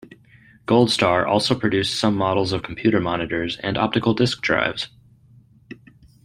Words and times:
GoldStar 0.65 1.27
also 1.27 1.53
produced 1.53 1.93
some 1.99 2.15
models 2.15 2.53
of 2.53 2.63
computer 2.63 2.99
monitors 2.99 3.57
and 3.57 3.77
optical 3.77 4.15
disc 4.15 4.41
drives. 4.41 4.87